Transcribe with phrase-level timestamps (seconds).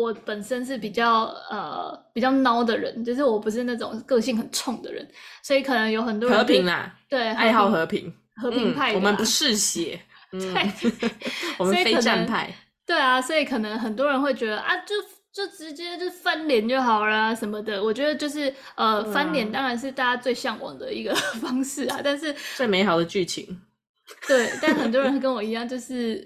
[0.00, 5.04] 我本身是比较呃比较孬的人，就是我不是那种个性很冲的人，
[5.42, 10.00] 所以可能有很多人和平啦，对，爱好和平，和平派、我们不嗜血，
[10.30, 11.10] 嗯，对。
[11.58, 12.54] 我们非战派，
[12.86, 14.94] 对啊，所以可能很多人会觉得啊，就
[15.32, 17.82] 就直接就翻脸就好了什么的。
[17.82, 21.12] 我觉得就是呃，啊、翻脸当然是大家最向往的一个
[21.42, 23.60] 方式啊，但是最美好的剧情，
[24.28, 26.24] 对，但很多人跟我一样，就是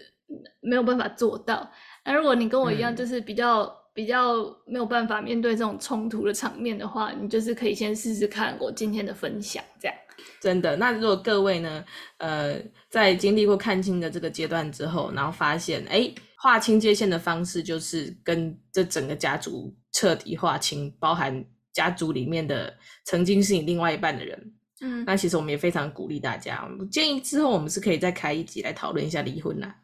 [0.60, 1.70] 没有办法做到。
[2.04, 9.96] 那如果你跟我一样，就是比较、嗯、比较没有办法面对这种冲突的场面的话，你就是可以先试试看我今天的分享，这样。
[10.40, 11.84] 真的，那如果各位呢，
[12.18, 22.72] 呃，在经历过看清的这个阶段之后，然后发现，哎，划清界限的方式就是跟这整个家族彻底划清，包含家族里面的
[23.04, 29.74] 曾经是你另外一半的人，嗯，那其实我们也非常鼓励大家，我建议之后我们是可以再开一集来讨论一下离婚啦。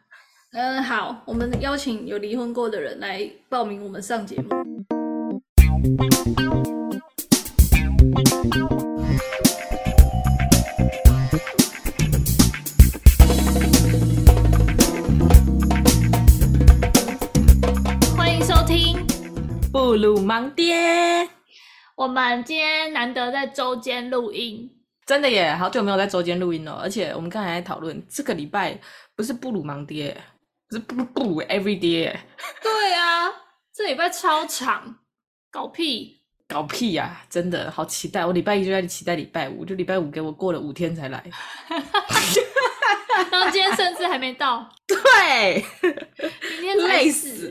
[0.53, 4.49] 嗯，好，我们邀请有离婚过的人来报名，我们上节目。
[18.17, 19.07] 欢迎收听
[19.71, 21.29] 布鲁芒爹。
[21.95, 24.71] 我们今天难得在周间录音，
[25.05, 26.73] 真的耶，好久没有在周间录音了。
[26.83, 28.81] 而且我们刚才在讨论，这个礼拜
[29.15, 30.17] 不是布鲁芒爹。
[30.71, 32.15] 是不不 every day，
[32.63, 33.31] 对啊，
[33.75, 34.99] 这礼拜超长，
[35.51, 37.25] 搞屁，搞屁呀、啊！
[37.31, 41.25] 真的好期待，我礼拜一就在期待礼拜五，就礼拜五给我过了五天才来，
[43.31, 45.65] 然后今天甚至还没到，对，
[46.61, 47.51] 明天累死，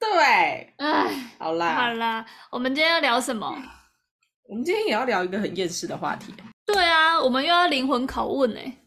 [0.00, 3.46] 对，哎，好啦，好啦，我们今天要聊什么？
[4.48, 6.34] 我们今天也要聊一个很厌世的话题，
[6.66, 8.78] 对啊，我们又要灵魂拷问哎、欸。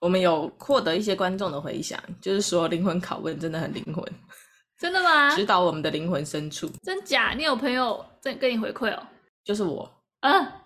[0.00, 4.02] 我们有获得一些观众的回响，就是说灵魂拷问真的很灵魂，
[4.78, 5.34] 真的吗？
[5.36, 7.34] 指导我们的灵魂深处，真假？
[7.36, 9.02] 你有朋友在跟你回馈哦？
[9.44, 10.62] 就是我，啊，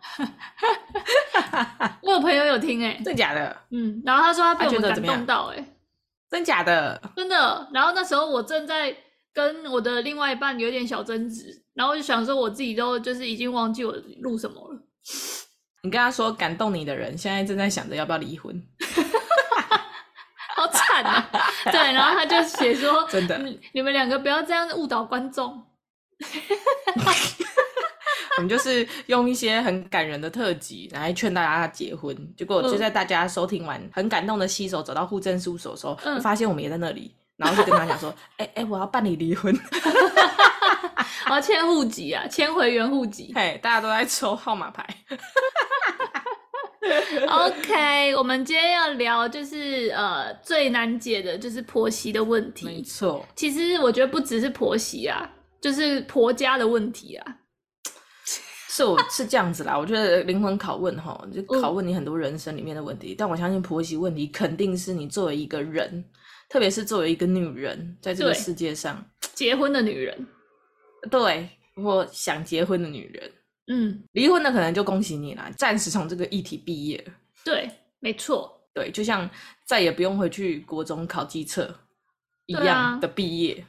[2.00, 3.56] 我有朋友有听诶，真假的？
[3.70, 5.64] 嗯，然后他说他被我们感动到诶，
[6.30, 7.00] 真假的？
[7.16, 7.68] 真的。
[7.72, 8.96] 然后那时候我正在
[9.32, 14.80] 跟我的另外一半有点小争执，然后我就想说我自己都就是已经忘记我录什么了。
[15.82, 18.62] 你跟他说感动你的人现在正在想着要不要离婚。
[20.54, 21.28] 好惨啊！
[21.70, 23.38] 对，然后他就写说： “真的，
[23.72, 25.62] 你们两个不要这样误导观众。
[28.36, 32.16] ”我们就是用一些很感人的特辑来劝大家结婚。
[32.36, 39.54] 结果就在大家收听完，很感动的携手走到户政事务所的时候，嗯、发现我们也在那里，然后就跟他讲说：“哎、欸、哎、欸，我要办理离婚，
[41.30, 44.84] 我要迁户籍啊，迁回原户籍。”嘿，大家都在抽号码牌。
[47.28, 52.66] OK，我们今天要聊就是呃最难解的就是婆媳的问题。
[52.66, 55.28] 没错，其实我觉得不只是婆媳啊，
[55.60, 57.36] 就是婆家的问题啊。
[58.68, 63.12] 是我是这样子啦，我觉得灵魂拷问哈，就拷问你很多人生里面的问题。
[63.12, 66.04] 嗯、但我相信婆媳问题肯定是你作为一个人，
[66.48, 70.26] 特别是作为一个女人，在这个世界上结婚的女人，
[71.08, 73.30] 对，我想结婚的女人。
[73.66, 77.02] 嗯，离婚的可能就恭喜你啦，暂时从这个议题毕业。
[77.42, 79.28] 对，没错，对，就像
[79.64, 81.74] 再也不用回去国中考机测
[82.44, 83.54] 一样的毕业。
[83.54, 83.64] 啊、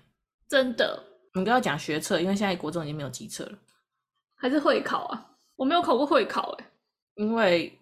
[0.50, 1.02] 真的，
[1.34, 3.58] 我们不要讲学测，因为现在国中已经没有机测了，
[4.36, 5.32] 还是会考啊？
[5.56, 6.68] 我没有考过会考、欸，哎，
[7.16, 7.80] 因为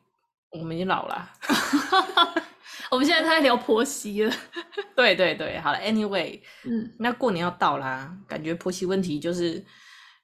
[0.52, 1.32] 我们已经老了。
[2.92, 4.32] 我们现在在聊婆媳了。
[4.96, 9.66] 对对对，好了，Anyway，嗯，那过年要到啦，感觉婆媳问题就是。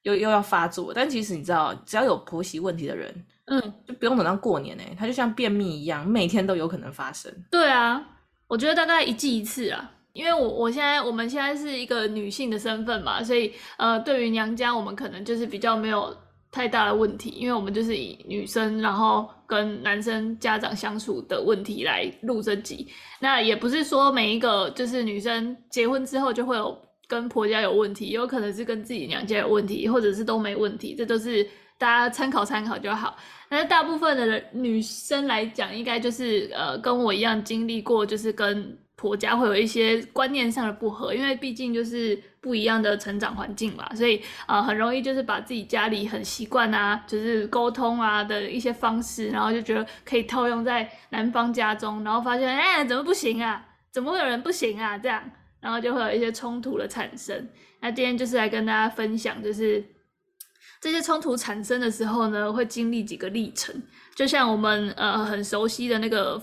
[0.03, 7.29] 又又要发作，但其实你知道，只要有婆媳问题的人，嗯，就不用等到过年哎，他就像便秘一样，每天都有可能发生。
[7.51, 8.01] 对啊，
[8.47, 16.15] 我觉得大概一季一次啊，因为我我现在我们现在是一个女性的身份嘛，所以呃，对于娘家我们可能就是比较没有
[16.49, 22.87] 太大的问题，因为我们就是以女生然后跟男生家长相处的问题来录这集。
[23.19, 26.88] 那也不是说每一个就是女生结婚之后就会有。
[27.09, 31.43] 跟婆家有问题，也有可能是跟自己娘家有问题，或者是都没问题，这都是
[31.77, 33.17] 大家参考参考就好。
[33.49, 53.65] 但是大部分的女生来讲，应该就是呃跟我一样经历过，就是跟婆家会有一些观念上的不合，因为毕竟就是不一样的成长环境嘛，所以呃很容易就是把自己家里很习惯啊，就是沟通啊的一些方式，然后就觉得可以套用在男方家中，然后发现哎、怎么不行啊？
[53.91, 54.95] 怎么会有人不行啊？
[54.97, 55.23] 这样。
[55.61, 57.47] 然后就会有一些冲突的产生。
[57.81, 59.83] 那今天就是来跟大家分享，就是
[60.81, 63.81] 这些冲突产生的时候呢，会经历几个历程，
[64.15, 66.41] 就像我们呃很熟悉的那个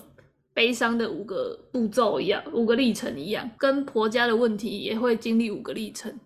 [0.55, 6.19] 悲伤的五个步骤一样，五个历程一样，跟婆家的问题也会经历五个历程。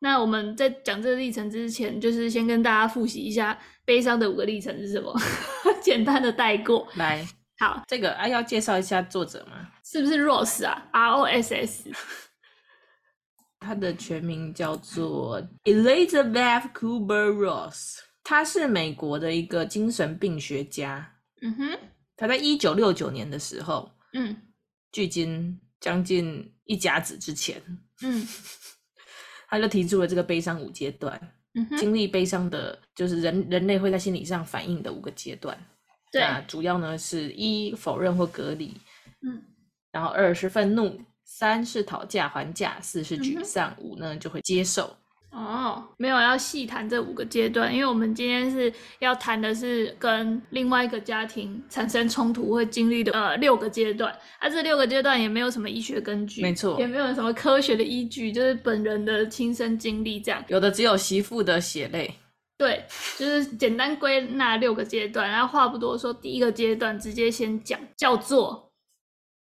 [0.00, 5.14] 那我们在讲这个历程之前，就是先跟大家复习一下悲伤的五个历程是什么，
[5.80, 6.86] 简单的带过。
[6.96, 7.26] 来，
[7.58, 9.68] 好，这个啊要介绍一下作者吗？
[9.82, 11.90] 是不是 Ross 啊？R O S S。
[13.64, 21.10] 他的全名叫做 Elizabeth Kubler-Ross，他是美国的一个精神病学家。
[21.40, 21.78] 嗯哼，
[22.16, 24.36] 他在一九六九年的时候，嗯，
[24.92, 27.60] 距今将近一甲子之前，
[28.02, 28.26] 嗯。
[29.46, 31.20] 他就提出了这个悲伤五阶段，
[31.54, 35.56] 嗯，经历悲伤的，就是人人类会在心理上反应的五个阶段。
[36.10, 38.74] 对，那主要呢是一否认或隔离，
[39.22, 39.40] 嗯，
[39.92, 44.96] 然后二是愤怒，三是讨价还价，四是沮丧，嗯、五呢就会接受。
[45.30, 62.14] 哦，没有要细谈这五个阶段，因为我们今天是要谈的是跟另外一个家庭产生冲突会经历的呃六个阶段，啊，这六个阶段也没有什么医学根据，没错，也没有什么科学的依据，就是本人的亲身经历这样，有的只有媳妇的血泪。
[62.56, 62.84] 对，
[63.18, 68.72] 就是简单归纳六个阶段，然后话不多说，第一个阶段直接先讲，叫做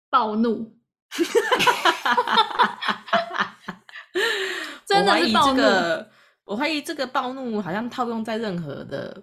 [0.08, 0.74] 暴怒。
[4.86, 5.54] 真的是暴怒。
[5.54, 6.10] 我怀疑这个，
[6.44, 9.22] 我怀疑这个暴怒好像套用在任何的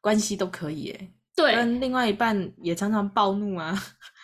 [0.00, 1.12] 关系都可以诶。
[1.36, 3.74] 对，跟另外一半也常常暴怒啊。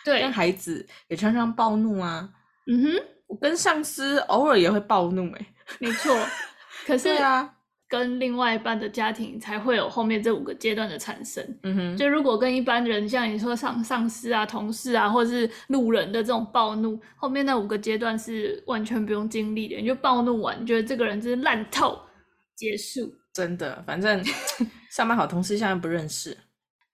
[0.04, 2.28] 对，跟孩子也常常暴怒啊。
[2.66, 2.90] 嗯哼，
[3.26, 5.46] 我跟上司偶尔也会暴怒诶。
[5.78, 6.14] 没错，
[6.86, 7.50] 可是啊。
[7.94, 11.40] 跟另外一半的家庭才会有后面这五个阶段的产生。
[11.62, 19.76] 嗯哼，就如果跟一般人，像你说上上司啊、同事啊，或者是路人的这种暴怒，后面那五个阶段是完全不用经历的。
[19.76, 21.96] 你就暴怒完，你觉得这个人真是烂透，
[22.56, 23.14] 结束。
[23.32, 24.20] 真的，反正
[24.90, 26.36] 上班好，同事现在不认识。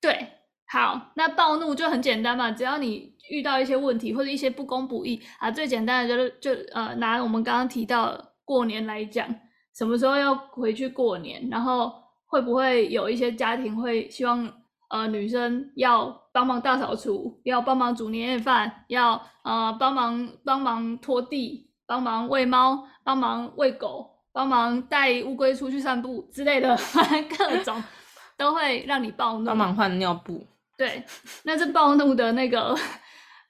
[0.03, 0.27] 对，
[0.69, 9.27] 好，那暴怒就很简单嘛，只要你遇到一些问题或者一些不公不义啊，最简单的就是就呃拿我们刚刚提到过年来讲。
[9.75, 11.49] 什么时候要回去过年？
[11.51, 11.93] 然后
[12.27, 14.51] 会不会有一些家庭会希望
[14.89, 26.77] 呃女生要帮忙大扫除，要帮忙煮年夜饭，要呃帮忙帮忙拖地，帮忙喂猫，帮忙喂狗，帮忙带乌龟出去散步之类的，
[27.37, 27.83] 各种
[28.37, 29.45] 都会让你暴怒。
[29.45, 30.47] 帮忙换尿布。
[30.77, 31.05] 对，
[31.45, 32.75] 那这暴怒的那个。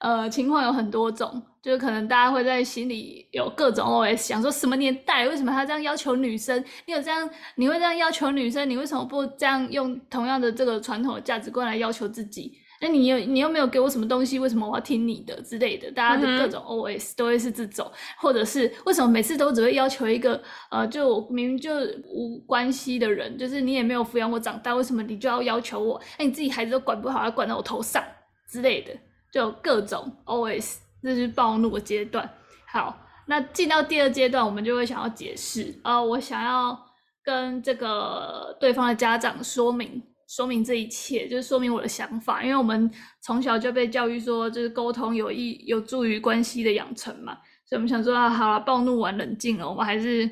[0.01, 6.63] 呃，情况有很多种，就是可能大家会在心里有各种 OS，想说什么年代，为什么他这样要求女生？
[6.85, 8.67] 你有这样，你会这样要求女生？
[8.69, 12.57] 你为什么不这样用同样的这个传统的价值观来要求自己？
[12.83, 15.91] 那你又你又没有给我什么东西，为什么我要听你的之类的？
[15.91, 20.41] 大家的各种 OS 都会是这种，嗯、或者是为什么每次都只会要求一个
[20.71, 21.71] 呃，就明明就
[22.07, 26.01] 无关系的人，就是你也没有抚养我长大，为什么你就要要求我？
[26.17, 28.03] 哎，你自己孩子都管不好，要管到我头上
[28.49, 28.91] 之类的。
[29.31, 32.29] 就各种 OS，这是暴怒的阶段。
[32.67, 36.77] 好，那进到第二阶段，我们就会想要解释、呃，我想要
[37.23, 42.41] 跟这个对方的家长说明，说明这一切，就是说明我的想法。
[42.43, 42.89] 因为我们
[43.21, 47.37] 从小就被教育说，就是沟通有益，有助于关系的养成嘛。
[47.65, 50.29] 所以我们想说啊，好了，暴怒完冷静了，我们还是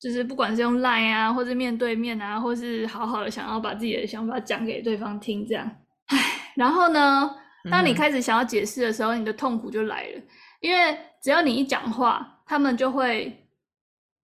[0.00, 5.70] 就是不管是用 Line 啊，或是面对面啊，或是好好的想要把自己的想法讲给对方听，这样。
[6.06, 7.30] 唉，然后呢？
[7.68, 10.22] 当你开始想要解释的时候，你的痛苦就来了，
[10.60, 13.46] 因为只要你一讲话，他们就会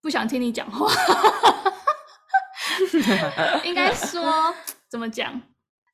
[0.01, 0.87] 不想听你讲话。
[3.65, 4.23] 应该说
[4.89, 5.39] 怎么讲？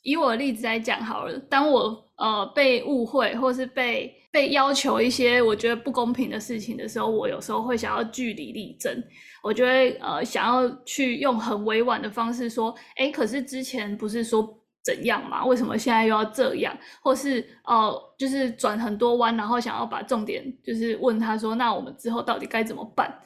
[0.02, 9.02] 以我的例子来讲好了，当我呃被误会，或是被被要求一些我觉得不公平的事情的时候，我有时候会想要据理力争，
[9.42, 14.62] 我就会呃想要去用很委婉的方式说，哎，可是之前不是说。
[14.84, 15.44] 怎样嘛？
[15.44, 16.76] 为什么现在又要这样？
[17.02, 23.16] 或是哦、呃，就是转很多弯，然后想要把重点就是问他说：“那我们之后到底该怎么办？”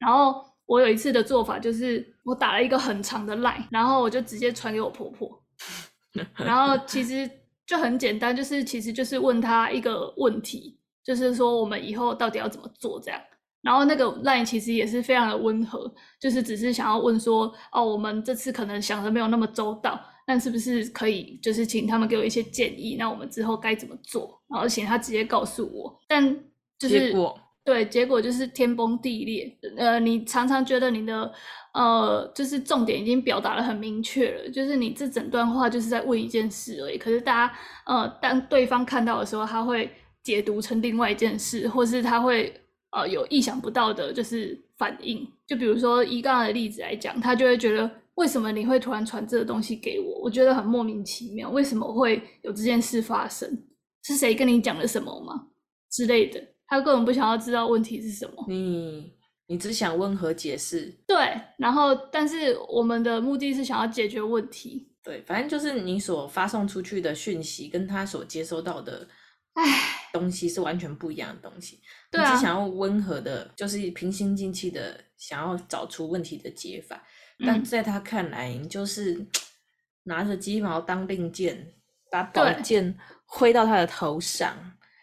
[0.00, 5.42] 然后我有一次的做法就是，我打了一个很长的 line，然后我就直接传给我婆婆。
[6.36, 7.30] 然后其实
[7.66, 13.20] 就很简单，就是其实就是问他一个问题，就是说我们以后到底要怎么做这样。
[13.60, 24.40] 然后那个 line 其实也是非常的温和，就是只是想要问说：“哦，我们这次可能想的没有那么周到。”但是不是可以，就是请他们给我一些建议，那我们之后该怎么做？
[24.48, 26.00] 然后请他直接告诉我。
[26.06, 26.34] 但
[26.78, 27.18] 就是结
[27.64, 29.56] 对，结果就是天崩地裂。
[29.76, 31.32] 呃，你常常觉得你的
[31.74, 36.98] 呃，就是重点已经表达的很明确了，就是你这整段话就是在问一件事而已。
[36.98, 37.54] 可是大家
[37.86, 39.90] 呃，当对方看到的时候，他会
[40.22, 42.52] 解读成另外一件事，或是他会
[42.90, 45.24] 呃有意想不到的，就是反应。
[45.46, 47.90] 就比如说以刚刚的例子来讲，他就会觉得。
[48.16, 50.20] 为什么你会突然传这个东西给我？
[50.20, 51.50] 我觉得很莫名其妙。
[51.50, 53.64] 为什么会有这件事发生？
[54.02, 55.48] 是谁跟你讲了什么吗？
[55.90, 56.42] 之类的。
[56.66, 58.44] 他根本不想要知道问题是什么。
[58.48, 59.12] 你
[59.46, 60.86] 你只想温和解释。
[61.06, 61.18] 对，
[61.58, 64.90] 然后但是我们的目的是想要解决问题。
[65.02, 69.06] 对，反正就是你所发送出去的讯息跟他所接收到的，
[69.54, 69.64] 唉，
[70.12, 71.80] 东西是完全不一样的东西。
[72.10, 77.04] 对啊，你只想要温和的，就是平心静气的，想要找出问题的解法。
[77.38, 79.26] 但在他看来，你就是
[80.04, 81.72] 拿着鸡毛当令箭，
[82.10, 84.54] 把宝剑挥到他的头上。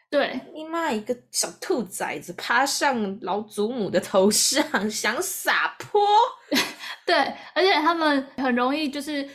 [0.09, 6.01] 对，你妈一个小兔崽子，爬上老祖母的头上， 想撒泼。
[7.05, 7.15] 对，
[7.53, 9.27] 而且他们很容易就是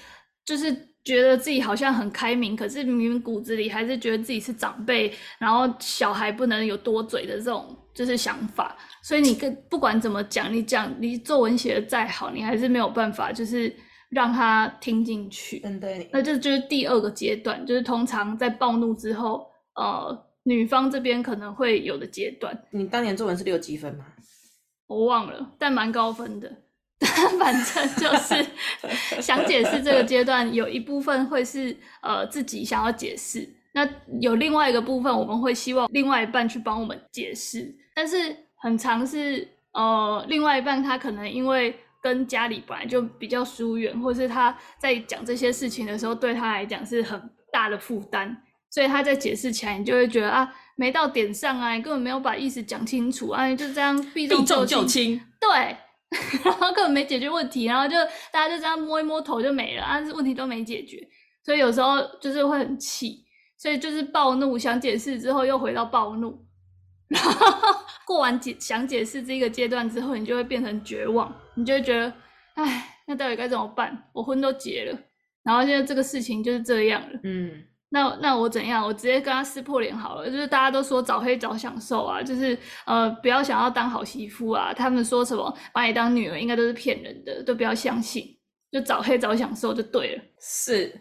[0.45, 0.73] 就是
[1.05, 8.77] 觉得自己好像很开明，可是明明骨子里还是觉得自己是长辈，然后小孩不能有多嘴的这种就是想法。
[9.05, 13.73] 所以你跟不管怎么讲，你讲你作文写的再好，你还是没有办法就是
[14.11, 15.61] 让他听进去。
[15.63, 16.09] 嗯，对。
[16.13, 19.47] 那这就是第二个阶段，就是通常在暴怒之后，
[19.77, 20.31] 呃。
[20.47, 24.05] 女方这边可能会有的阶段，你当年作文是六级分吗？
[24.87, 26.55] 我忘了，但蛮高分的。
[27.41, 28.47] 反正就是
[29.23, 33.89] 想解释这个阶段，有一部分会是呃自己想要解释，那
[34.21, 47.21] 有另外一个部分我们会希望另外一半去帮我们解释，但是很常是呃另外一半他可能因为跟家里本来就比较疏远，或是他在讲这些事情的时候对他来讲是很
[47.52, 48.35] 大的负担。
[48.71, 55.76] 所以他在解释起来，你就会觉得啊，没到点上啊，你根本没有把意思讲清楚啊，你就这样避重就轻，对，
[56.42, 57.94] 然后根本没解决问题，然后就
[58.33, 60.99] 大家就这样摸一摸头就没了啊，问题都没解决，
[61.44, 63.25] 所以有时候就是会很气，
[63.56, 66.44] 所以就是暴怒，想解释之后又回到暴怒，
[67.09, 67.47] 然后
[68.07, 72.13] 过完解想解释这个阶段之后，你就会变成绝望，你就会觉得，
[72.55, 74.11] 哎，那到底该怎么办？
[74.13, 74.99] 我婚都结了，
[75.43, 77.65] 然后现在这个事情就是这样了，嗯。
[77.91, 78.85] 那那我怎样？
[78.85, 80.29] 我直接跟他撕破脸好了。
[80.29, 84.75] 就是大家都说早黑早享受啊，就是呃不要想要当好媳妇啊。
[84.75, 88.37] 他们说什么把你当女儿，应该都是骗人的，都不要相信。
[88.73, 90.23] 就早黑早享受就对了。
[90.41, 90.93] 是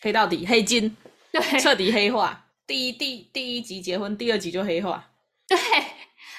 [0.00, 0.96] 黑到底，黑金，
[1.32, 2.46] 对，彻底黑化。
[2.68, 5.07] 第一第第一集结婚，第二集就黑化。
[5.50, 5.58] 对，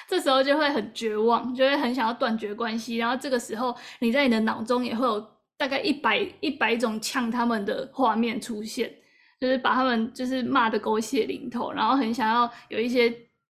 [0.08, 2.96] 这时候就会很绝望，就会很想要断绝关系。
[2.96, 5.26] 然后这个时候，你在你的脑中也会有
[5.58, 8.94] 大概一百一百种呛他们的画面出现。
[9.40, 13.10] 就是把他们就是骂得狗血淋头，然后很想要有一些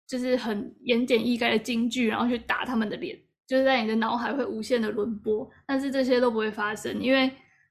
[0.07, 3.19] 就是很言简意赅的金句，然后去打他们的脸，
[3.49, 7.29] 就是在你的脑海会无限的轮播，但是这些都不会发生，因为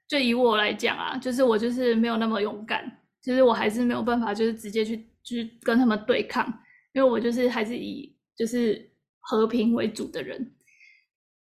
[0.10, 2.84] 就以我来讲啊，就是我就是没有那么勇敢，
[3.22, 6.46] 其实我还是没有办法就是直接去去跟他们对抗，
[6.94, 10.54] 因为我就是还是以就是和平为主的人，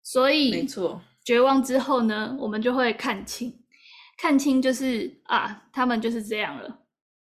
[0.03, 3.53] 所以没错，绝望之后呢，我们就会看清。
[4.19, 6.79] 看清就是啊，他们就是这样了。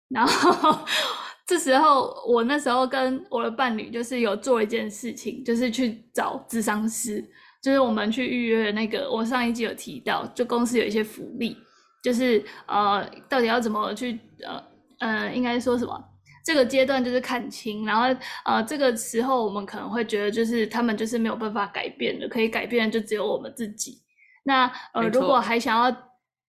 [0.08, 0.76] 然后
[1.46, 7.24] 这时候，我那时候跟我的伴侣就是有做一件事情，就是去找智商师，
[7.62, 9.08] 就是我们去预约那个。
[9.08, 11.56] 我上一集有提到，就公司有一些福利，
[12.02, 14.64] 就是呃，到底要怎么去呃
[14.98, 16.09] 呃，应该说什么？
[16.44, 23.98] 这个阶段就是看清，然后呃，这个时候我们可能会觉得，就是他们就是没有办法改变的，可以改变的就只有我们自己。
[24.44, 25.96] 那呃，如果还想要。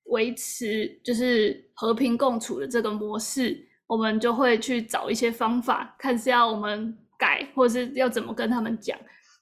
[0.05, 3.57] 维持就是和平共处的这个模式，
[3.87, 8.97] 我们就会去找一些方法，看是要我们改，或是要怎么跟他们讲。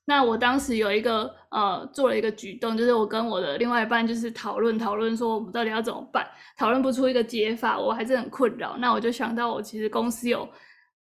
[0.10, 6.26] 那我当时有一个呃做了一个举动，就是我跟我的另外一半就是讨论讨论，说我们到底要怎么办，
[6.58, 8.76] 讨论不出一个解法，我还是很困扰。
[8.80, 10.50] 那我就想到我其实公司有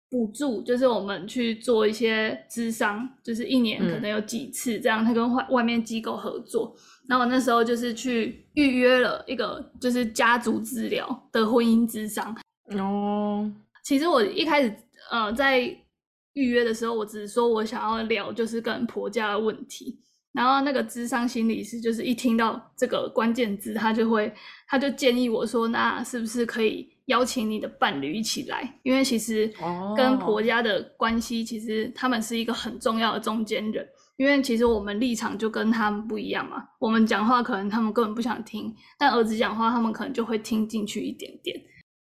[0.09, 6.75] 补助，就是我们去做一些咨商，就是一年可能有几次这样，他跟外外面机构合作。
[7.07, 12.35] 那我那时候就是去预约了一个就是家族治疗的婚姻咨商
[12.79, 13.53] 哦。
[13.85, 14.75] 其实我一开始
[15.11, 15.77] 呃在
[16.37, 20.01] 预约的时候，我只是说我想要聊就是跟婆家的问题。
[20.33, 24.31] 然后那个智商心理师就是一听到这个关键字，他就会
[24.69, 28.79] 他就建议我说，那是不是可以邀请你的伴侣一起来？
[28.83, 29.51] 因为其实
[29.97, 33.89] 跟婆家的关系，其实他们是一个很重要的中间人。
[34.19, 41.59] 因为其实我们立场就跟他们不一样嘛，我们讲话可能他们根本不想听，但儿子讲话他们可能就会听进去一点点。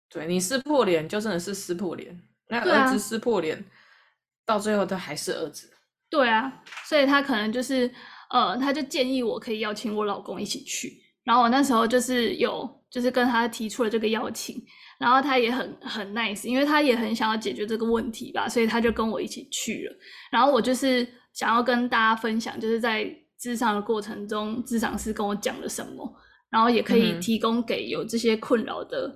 [0.08, 3.64] 对，你撕破脸就真的是撕破脸，那儿子撕破脸，啊，
[4.50, 5.70] 到最后都还是儿子。
[6.10, 7.90] 对啊，所以他可能就是
[8.30, 14.62] 呃，他就建议我可以邀请我老公一起去，然后我那时候就是有就是跟他提出了这个邀请，
[14.98, 19.96] 然后他也很很 nice，因为他也很想要解决这个问题吧，所以他就跟我一起去了，
[20.30, 21.06] 然后我就是。
[21.32, 26.12] 想要跟大家分享，就是在智商的过程中，智商师跟我讲了什么，
[26.50, 29.06] 然后也可以提供给有这些困扰的、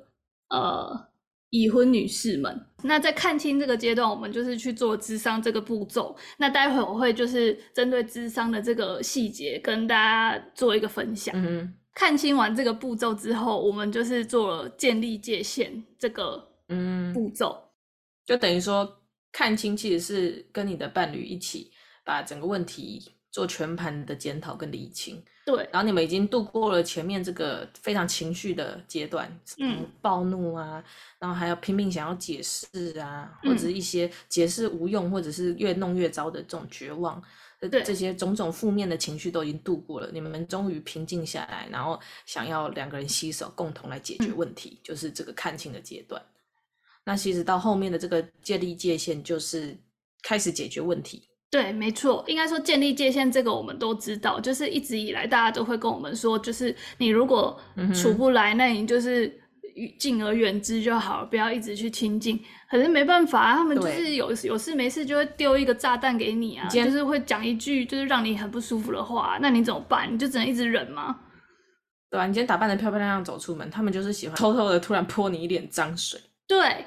[0.48, 1.08] 嗯、呃
[1.50, 2.68] 已婚女士们。
[2.86, 6.14] 那在看清这个阶段，我们就是去做智商这个步骤。
[6.36, 11.34] 那待会我会就是针对智商的这个细节跟大家做一个分享。
[11.34, 17.58] 嗯，看清完这个步骤之后，我们就是做了建立界限这个嗯步骤，
[18.26, 19.00] 就等于说
[19.32, 21.70] 看清其实是跟你的伴侣一起
[22.04, 23.02] 把整个问题
[23.34, 25.20] 做全盘的检讨跟理清。
[25.44, 30.82] 对，然后你们已经度过了前面这个非常情绪的阶段，嗯，暴怒啊，
[31.18, 37.20] 然后还要拼命想要解释啊，或者一些解释无用，或者是越弄越糟的这种绝望，
[37.60, 46.22] 对，这些种种负面的情绪都已经度过了，你们终于平静下来，然后想要两个人携手共同来解决问题，嗯、就是这个看清的阶段。
[47.04, 49.76] 那其实到后面的这个建立界限，就是
[50.22, 51.28] 开始解决问题。
[51.54, 57.56] 对，没错，应该说建立界限这个我们都知道，就是一直以来大家都会跟我们说，就是你如果
[57.94, 59.32] 处不来，嗯、那你就是
[59.96, 62.42] 敬而远之就好，不要一直去亲近。
[62.68, 70.12] 可是没办法，啊他们就是有有事没事就会丢一个炸弹给你啊，就是会讲一句就是让你很不舒服的话，那你怎么办？
[70.12, 71.16] 你就只能一直忍吗？
[72.10, 76.20] 对啊，你今天打扮得漂漂亮亮走出门，他们就是喜欢偷偷的突然泼你一脸脏水。
[76.48, 76.84] 对，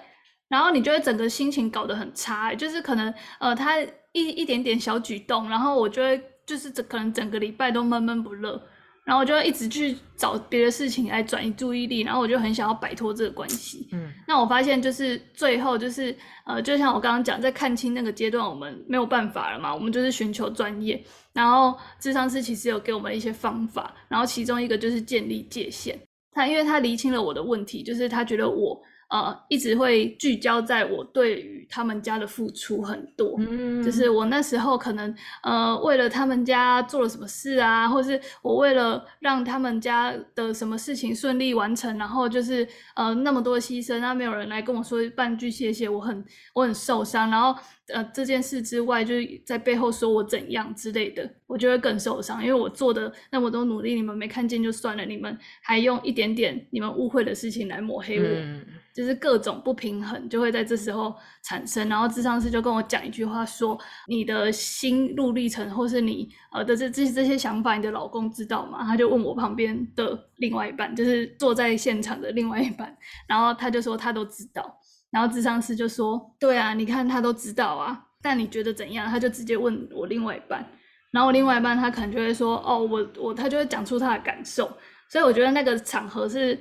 [0.49, 3.77] 然后你就会整个心情搞得很差，就是可能呃他。
[4.25, 8.61] 一一点点小举动，然后我就会就是整可能整个礼拜都闷闷不乐，
[9.03, 13.87] 然后我就会一直去找别的事情来转移注意力，然后我就很想要摆脱这个关系。
[13.91, 21.01] 嗯，那我发现就是最后就是呃，就像我刚刚讲，在看清那个阶段，我们没有办法了嘛，我们就是寻求专业，
[21.33, 25.99] 然后智商师其实有给我们一些方法，然后其中一个就是建立界限。
[26.31, 28.79] 他因为他厘清了我的问题，就是他觉得我。
[29.09, 47.59] 呃，一直会聚焦在我对于他们家的付出很多，嗯，就是我那时候可能呃为了他们家做了什么事啊，或是我为了让他们家的什么事情顺利完成，然后就是呃那么多牺牲，那没有人来跟我说半句谢谢，我很我很受伤，然后。
[47.93, 58.61] 呃，这件事之外，就是在背后说我怎样之类的，我就会更受伤，因为我做的那么多努力，你们没看见就算了，你们还用一点点你们误会的事情来抹黑我，嗯、
[58.97, 61.87] 就是各种不平衡就会在这时候产生。
[61.87, 63.77] 然后智商师就跟我讲一句话说
[64.09, 74.79] ：“你的心路历程，或是你呃的这这这些想法，你的老公知道吗？”他就问我旁边的另外一半，就是坐在现场的另外一半，然后他就说他都知道。
[75.11, 80.67] 然后智商师就说：“对啊，你看他都知道啊，但你觉得怎样？”他就直接问我另外一半，
[81.11, 84.65] 然后我另外一半他可能就会说：“哦，我我他就会讲出他的感受。”
[85.07, 86.59] 所以我觉得那个场合是。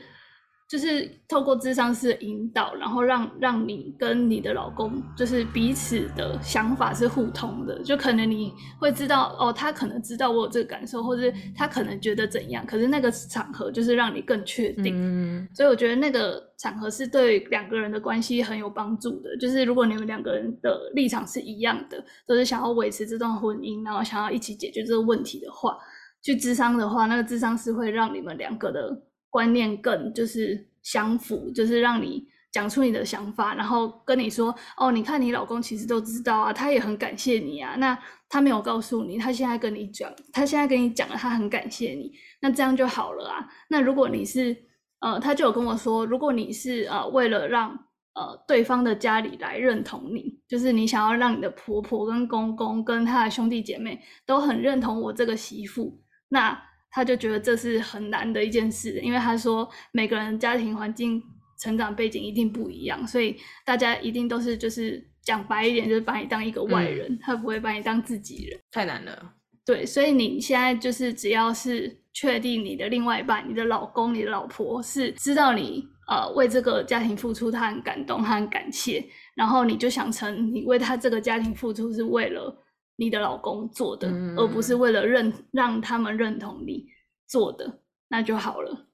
[0.69, 7.81] 就是透过智商师的引导，然后让让你跟你的老公，就是彼此的想法是互通的。
[7.85, 12.67] 就可能你会知道，哦，他可能知道我有这个感受，或者他可能觉得怎样。
[12.67, 14.93] 可是那个场合就是让你更确定。
[14.97, 15.49] 嗯。
[15.55, 19.37] 所以我觉得那个场合是对两个人的关系很有帮助的。
[19.37, 25.79] 就是如果你们两个人的立场是一样的，都是想要维持这段婚姻，然后想要一起解决这个问题的话，
[26.25, 29.01] 去智商的话，那个智商是会让你们两个的。
[29.37, 37.77] 观念更就是相符，就是让你讲出你的想法，然后跟你说哦，你看你老公其实都知道啊，他也很感谢你啊。
[37.77, 37.99] 那
[38.31, 43.47] 他没有告诉你，他现在跟你讲，他现在跟你讲了，他很感谢你，那这样就好了啊。
[43.69, 44.57] 那如果你是
[45.01, 47.69] 呃，他就有跟我说，如果你是呃为了让
[48.15, 56.59] 呃对方的家里来认同你，就是你想要让你的婆婆跟公公跟他的兄弟姐妹都很认同我这个媳妇，那。
[56.91, 61.23] 他就觉得这是很难的一件事，因为他说每个人家庭环境、
[61.59, 68.59] 成长背景一定不一样，所以大家一定都是就是讲白一点，就是把你当一个外人，嗯、他不会把你当自己人。
[68.71, 69.33] 太难了。
[69.65, 82.63] 对，所以你现在就是只要是确定你的另外一半、你的老公、你的老婆是知道你呃为这个家庭付出，他很感动，他很感谢，然后你就想成你为他这个家庭付出是为了。
[82.99, 86.87] 你的老公做的，嗯、而不是为了认让他们认同你
[87.27, 88.87] 做的，那就好了。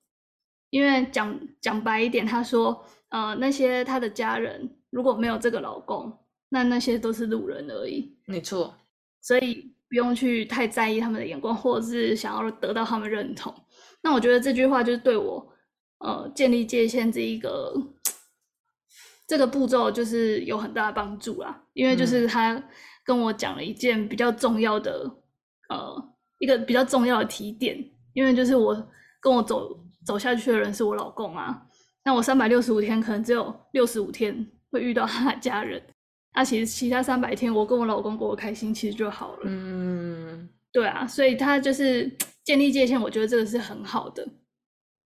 [0.71, 6.13] 因为讲讲白一点，他说，呃，那些他的家人如果没有这个老公，
[6.49, 8.17] 那那些都是路人而已。
[8.27, 8.75] 没错，
[9.21, 13.55] 所以不用去太在意他们的眼光，或者是想要得到他们认同。
[14.03, 15.47] 那我觉得这句话就是对我，
[15.99, 17.73] 呃，建立界限这一个
[19.29, 21.63] 这个步骤，就是有很大的帮助啦。
[21.75, 22.55] 因为就是他。
[22.55, 22.65] 嗯
[23.15, 25.11] 跟我讲了一件比较重要的，
[25.69, 27.77] 呃，一个比较重要的提点，
[28.15, 28.75] 因为就是我
[29.21, 31.67] 跟我走走下去的人是我老公啊，
[32.05, 35.83] 那我三百六十五天可能只有六十五天会遇到他的家人，
[36.35, 39.41] 那其实其他三百天我跟我老公过得开心，其实就好了。
[39.45, 42.11] 嗯，对啊，所以他就是
[42.43, 44.27] 建立界限，我觉得这个是很好的。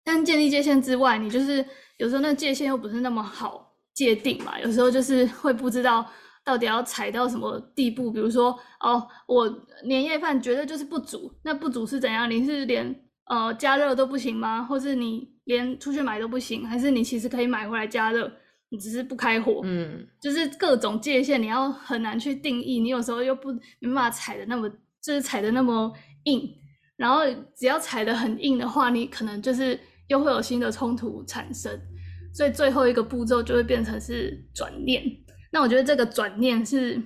[0.04, 1.64] 但建立界限之外，你就是
[1.96, 6.06] 有时候那界限又不是那么好界定嘛，有时候就是会不知道
[6.44, 8.10] 到底要踩到什么地步。
[8.10, 9.48] 比如说，哦，我
[9.84, 12.30] 年夜饭绝对就是不煮，那不煮是怎样？
[12.30, 12.94] 你是连
[13.26, 14.62] 呃加热都不行吗？
[14.62, 16.66] 或是你连出去买都不行？
[16.66, 18.30] 还是你其实可以买回来加热，
[18.68, 19.60] 你只是不开火？
[19.64, 22.80] 嗯，就是各种界限，你要很难去定义。
[22.80, 24.68] 你有时候又不没办法踩的那么，
[25.02, 25.92] 就是踩的那么
[26.24, 26.48] 硬。
[26.96, 27.22] 然后
[27.56, 29.78] 只要踩得很硬的话，你可能就是
[30.08, 31.76] 又会有新的冲突产生。
[32.32, 35.02] 所以最后一个步骤就会变成是转念。
[35.54, 37.00] 那我觉得这个转念是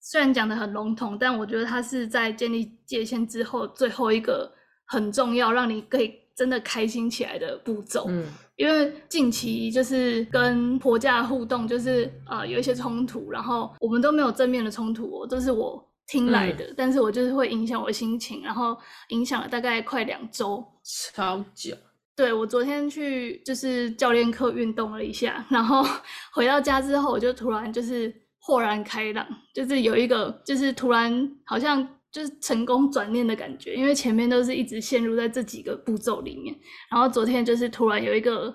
[0.00, 4.50] 虽然讲的很笼统，但我觉得它是在建立界限之后最后一个
[4.86, 8.06] 很重要，让你可以真的开心起来的步骤。
[8.08, 8.24] 嗯，
[8.56, 18.74] 因为近期就是跟婆家互动，就是呃有一些冲突，然后我们都没有正面的冲突，都是我听来的，嗯，但是我就是会影响我心情，然后
[19.08, 20.64] 影响了大概快两周，
[21.12, 21.76] 超久。
[22.18, 25.86] 对，我昨天去就是教练课运动了一下，然后
[26.34, 36.52] 回到家之后，我就突然就是豁然开朗，就是有一个就是突然好像就是成功转念的感觉，因为前面都是一直陷入在这几个步骤里面，
[36.90, 38.52] 然后昨天就是突然有一个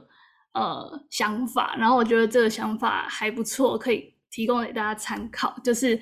[0.53, 5.97] 呃想法，然后我觉得这个想法还不错，可以提供给大家参考，就是。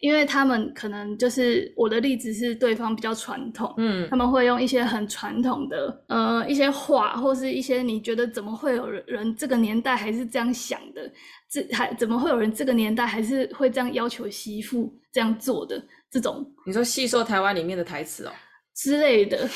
[0.00, 11.10] 因为他们可能就是我的例子是对方比较传统，嗯，他们会用一些很传统的呃一些话，或是一些你觉得怎么会有人这个年代还是这样想的，
[11.50, 16.46] 这还怎么会有人这个年代还是会这样要求媳妇这样做的这种？
[16.64, 18.32] 你说细说台湾里面的台词哦
[18.74, 19.48] 之类的。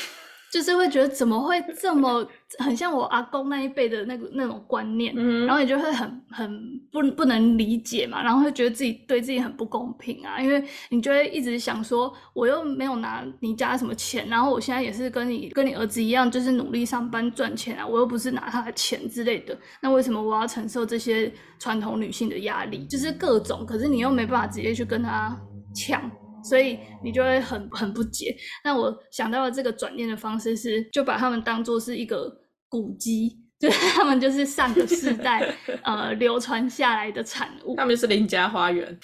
[0.53, 2.23] 就是会觉得怎么会这么
[2.59, 22.85] 很像我阿公那一辈的那个那种观念，嗯，然后你就会很很不不能理解嘛，然后会觉得自己对自己很不公平啊，因为你就会一直想说，我又没有拿你家什么钱，然后我现在也是跟你跟你儿子一样，就是努力上班赚钱啊，我又不是拿他的钱之类的，那为什么我要承受这些传统女性的压力？
[22.85, 25.35] 就是各种，可是你又没办法直接去跟他
[25.75, 25.99] 抢。
[26.43, 28.35] 所以你就会很很不解。
[28.63, 32.31] 那我想到的这个转念的方式是，就把他们当做是一个
[32.67, 37.75] 古迹， 就是他们就是上个世代 呃流传下来的产物。
[37.75, 38.99] 他们就是邻家花园。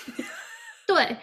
[0.85, 1.17] 对。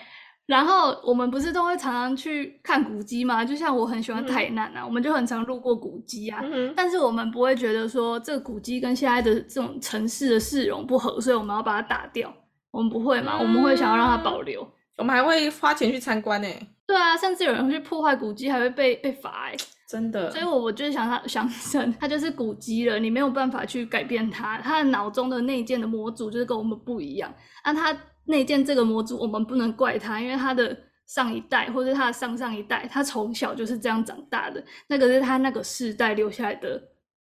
[0.46, 3.44] 然后我们不是都会常常去看古迹吗？
[3.44, 6.40] 就像我很喜欢台南啊，嗯、我们就很常路过古迹啊。
[6.44, 12.32] 嗯、但是我们不会觉得说这个古迹跟现在的这种城市的市容不合，所以我们要把它打掉。
[12.70, 13.38] 我们不会嘛？
[13.38, 14.64] 嗯、我们会想要让它保留。
[14.96, 16.48] 我们还会花钱去参观呢。
[16.86, 19.56] 对啊，甚至有人会去破坏古迹，还会被被罚哎。
[19.88, 20.30] 真的。
[20.30, 24.58] 所以我我就是想他想成，他就是古迹了，你没有办法去改变他。
[24.58, 27.32] 他的脑中的内建的模组就是跟我们不一样。
[27.64, 34.64] 那他内建这个模组，我们不能怪他，因为他的上一代或者他的上上一代，他从小就是这样长大的。
[34.88, 36.80] 那个是他那个世代留下来的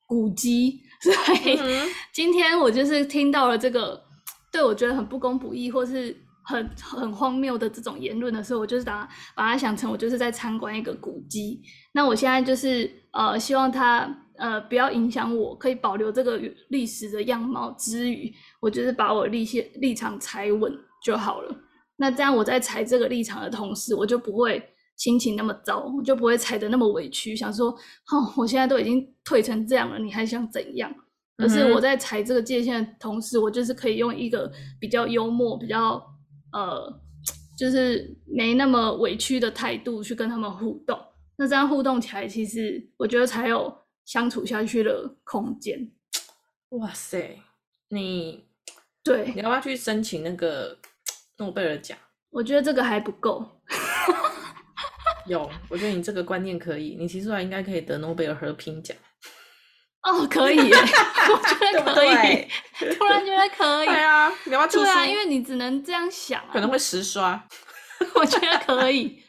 [0.07, 0.81] 古迹。
[1.01, 4.01] 所以、嗯、今天我就是听到了这个，
[4.51, 6.15] 对我觉得很不公不义，或是。
[6.49, 11.61] 很很荒谬的这种言论的时候，我就是把把它想成我就是在参观一个古迹。
[11.93, 20.73] 那我现在就是呃，希望它呃不要影响我，可以保留这个历史的样貌之余，我就是把我立线立场踩稳
[21.05, 21.55] 就好了。
[21.97, 24.63] 那这样我在踩这个立场的同时，我就不会
[24.97, 30.91] 心情那么糟，我就不会踩得那么委屈，想说，哦，我现在都已经退成这样了，你还想怎样？
[31.37, 36.03] 可是我在踩这个界限的同时，我就是可以用一个比较幽默、比较。
[36.51, 37.01] 呃，
[37.57, 40.99] 就是没那么委屈的态度去跟他们互动，
[41.37, 45.91] 那这样互动起来，其实我觉得才有相处下去的空间。
[46.69, 47.39] 哇塞，
[47.89, 48.45] 你
[49.03, 50.77] 对，你要不要去申请那个
[51.37, 51.97] 诺贝尔奖？
[52.29, 53.61] 我觉得这个还不够。
[55.25, 58.95] 有，我觉得你这个观念可以，你提出来应该可以得诺贝尔和平奖。
[60.01, 63.87] 哦，可以，我觉得可以，对对突然觉得可以。
[63.87, 64.85] 对啊，你要要出书？
[64.85, 67.43] 对啊，因为你只能这样想啊，可能会实刷。
[68.15, 69.21] 我觉得可以。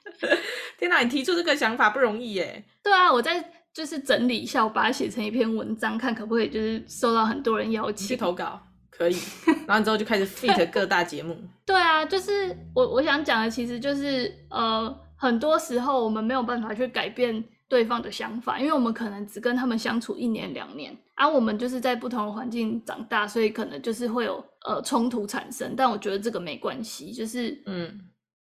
[0.79, 2.65] 天哪，你提出这个想法不容易耶。
[2.83, 8.07] 对啊，我在就是整理一下，我把它写成一篇文章，看可不可以就是受到很多人邀请。
[8.07, 9.19] 去投稿可以，
[9.67, 11.37] 然后之后就开始 fit 各大节目。
[11.67, 17.45] 对啊，就是我我想讲的，其实就是呃，很多时候我们没有办法去改变。
[17.71, 25.75] 对方的想法，因为我们可能只跟他们相处一年两年，而、啊、我们就是在不同的环境长大，所以可能就是会有呃冲突产生。
[25.77, 28.01] 但我觉得这个没关系，就是嗯，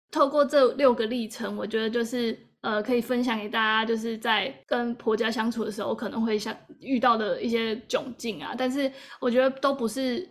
[0.10, 8.56] 透过这六个历程，我觉得就是呃可以分享给大家，就是在跟婆家相处的时候可能会想遇到的一些窘境啊。
[8.58, 10.26] 但是我觉得都不是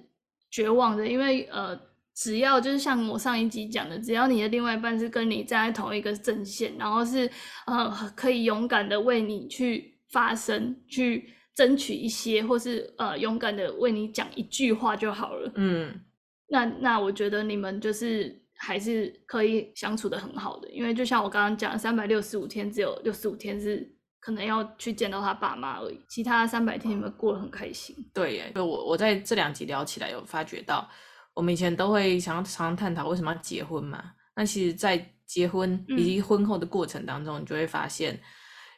[0.50, 1.78] 绝望的，因为呃。
[2.16, 7.30] 只要就是像我上一集讲的，只要你的另外一半是跟你站在同一个阵线，然后是
[7.66, 15.52] 呃可以勇敢的为你去发声，去争取一些，或是呃勇敢的为你讲一句话就好了。
[15.56, 16.00] 嗯，
[16.48, 27.94] 那那我觉得你们就是还是可以相处的很好的，因为就像我刚刚讲，三百六十五天只有六十五天是可能要去见到他爸妈而已，其他三百天你们过得很开心。
[28.14, 30.88] 对耶，就我我在这两集聊起来有发觉到，
[31.36, 38.18] 我们以前都会想要常常探讨为什么要结婚嘛，那其实，在结婚以及婚后的过程当中，嗯、你就会发现。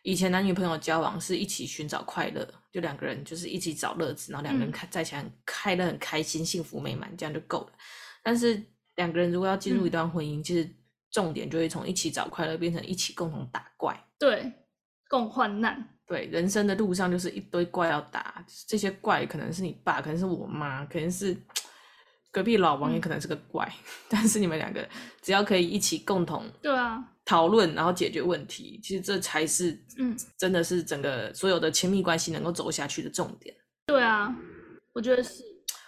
[0.02, 7.72] 以前男女朋友交往是一起寻找快乐，就两个人就是一起找乐子，然后两个人开在一起很开乐、很开心、幸福美满，这样就够了。
[8.22, 8.62] 但是
[8.94, 10.68] 两个人如果要进入一段婚姻，嗯、其实
[11.10, 14.50] 重点就会从一起找快乐变成一起共同打怪，对，
[15.08, 15.96] 共患难。
[16.06, 21.36] 对，人生的路上就是一堆怪要打，这些怪可能是你爸，可能是我妈，可能是
[22.38, 23.66] 隔壁老王，也可能是个怪。
[23.66, 24.88] 嗯、 但是你们两个
[25.20, 27.04] 只要可以一起共同，对啊。
[27.24, 33.52] 讨论，然后解决问题，其实这才是，嗯，真的是整个所有的亲密关系能够走下去的重点。
[33.86, 34.32] 对啊，
[34.94, 35.42] 我觉得是。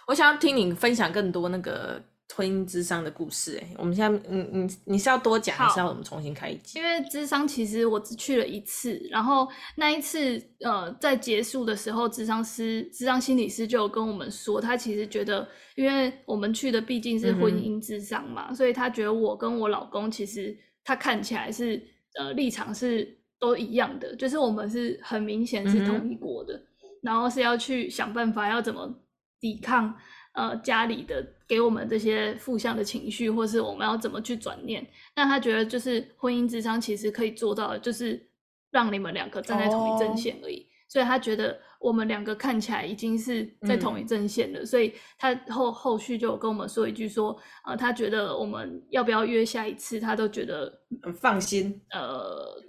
[0.07, 2.03] 我想要听你分享更多那个
[2.35, 3.57] 婚姻智商的故事。
[3.61, 6.79] 哎，我们现在，嗯嗯，你是要多讲，还是要我们重新开一集？
[6.79, 20.57] 因为智商其实我只去了一次，然后那一次，呃，在结束的时候，智商师、智商心理师就有跟我们说，他其实觉得，因为我们去的毕竟是婚姻智商嘛，嗯、所以他觉得我跟我老公其实。
[20.83, 21.79] 他看起来是
[22.15, 23.07] 呃立场是
[23.39, 28.91] 都一样的，就是我们是很明显是同一国的，嗯、然后是要去想办法要怎么
[29.39, 29.95] 抵抗
[30.33, 34.85] 呃家里的给我们这些负向的情绪，或是我们要怎么去转念。
[35.15, 38.29] 那他觉得就是婚姻之商其实可以做到的，就是
[38.71, 40.61] 让你们两个站在同一阵线而已。
[40.61, 50.81] 哦、所以他觉得我们两个看起来已经是在同一阵线了，嗯、所以他后后续就有跟我们说一句说，呃，他觉得我们要不要约下一次，他都觉得。
[51.01, 52.61] 很放心，呃，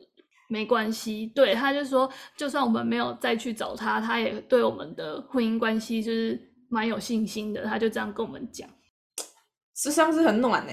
[0.48, 1.26] 没关系。
[1.34, 6.40] 对，他就说，就算我们没有再去找他，他也对我们的婚姻关系就是
[6.72, 7.64] 蛮有信心的。
[7.64, 8.68] 他就这样跟我们讲，
[9.76, 10.72] 实际上是很暖呢。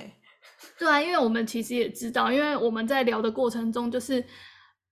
[0.77, 4.23] 对啊，因为我们其实也知道，因为我们在聊的过程中，就是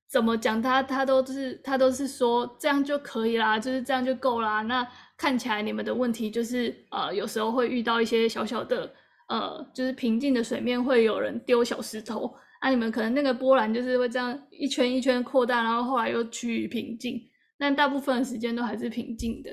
[0.10, 4.62] 怎么讲他，他都是他都是说这样就可以啦，就是这样就够啦。
[4.64, 4.86] 那
[5.18, 8.94] 看起来你们的问题就是呃，有时候会遇到一些小小的
[9.30, 12.36] 呃，就是平静的水面会有人丢小石头。
[12.60, 17.22] 啊，你们可能那个波澜就是会这样一圈一圈扩大，然后后来又趋于平静，
[17.58, 19.52] 但大部分的时间都还是平静的。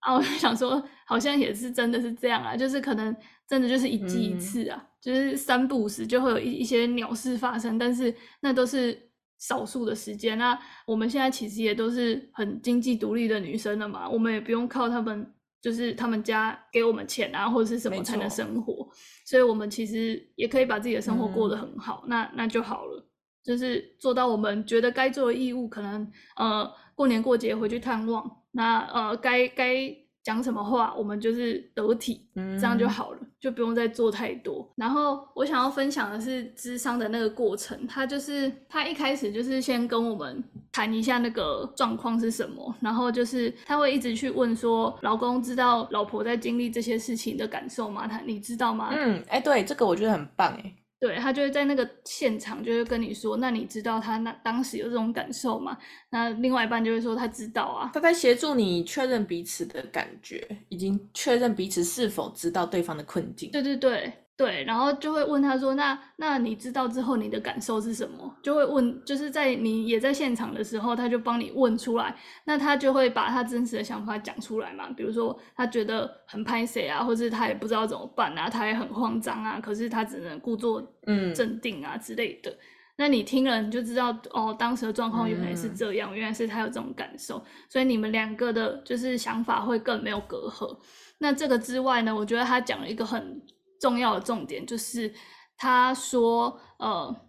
[0.00, 3.14] 啊，我就想说，好像也是真的是这样啊，就是可能
[3.46, 10.36] 真的就是一季一次啊，嗯、就是三不五时就会有一一些鸟事发生，但是那都是少数的时间。
[10.36, 15.34] 那我们现在其实也都是很经济独立的女生了嘛，我们也不用靠他们。
[15.62, 18.88] 就是他们家给我们钱啊，或者是什么才能生活，
[19.26, 23.09] 所以我们其实也可以把自己的生活过得很好，嗯、那那就好了。
[23.44, 29.96] 就是做到我们觉得该做的义务，可能呃过年过节回去探望，那呃该该。
[30.22, 34.70] 讲什么话，我们就是得体，嗯、这样就好了，就不用再做太多。
[34.76, 48.06] 然后我想要分享的是智商的那个过程，他就是他一开始就是先跟我们谈一下那个状况是什么，然后就是他会一直去问说，老公知道老婆在经历这些事情的感受吗？
[48.06, 48.90] 他你知道吗？
[48.92, 50.74] 嗯，哎、欸，对，这个我觉得很棒，哎。
[51.00, 55.76] 对，他就会在那个现场，就会跟你说，那你知道他那当时有这种感受吗？
[56.10, 63.50] 那另外一半就会说他知道啊，他在协助你确认彼此的感觉，已经确认彼此是否知道对方的困境。
[63.50, 64.12] 对对对。
[64.40, 72.16] 对，然后就会问他说：“那那你知道之后你的感受是什么？”就会问，就是在你也在现场的时候，他就帮你问出来。
[72.44, 74.88] 那他就会把他真实的想法讲出来嘛。
[74.96, 82.50] 比如说他觉得很拍谁啊，或是他也不知道怎么办啊，他也很慌张啊，可是他只能故作嗯镇定啊之类的。
[82.50, 82.58] 嗯、
[82.96, 90.78] 那你听了你就知道哦，当时的状况原来是这样，嗯、原来是他有这种感受，所以你们两个的就是想法会更没有隔阂。
[91.18, 93.42] 那这个之外呢，我觉得他讲了一个很。
[93.80, 95.12] 重要的重点就是，
[95.56, 97.28] 他说，呃，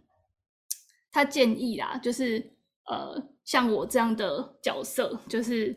[1.10, 5.74] 他建议啦，就是，呃，像我这样的角色，就是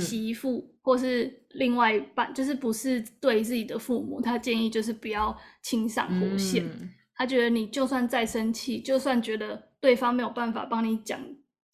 [0.00, 6.64] 媳妇或是另外一半，嗯、就是不是对自己的父母，他建议就是不要亲上火线。
[6.64, 11.20] 嗯、他觉得你就算再生气，就算觉得对方没有办法帮你讲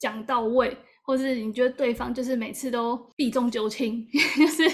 [0.00, 4.04] 讲到位，或是你觉得对方就是每次都避重就轻，
[4.36, 4.64] 就是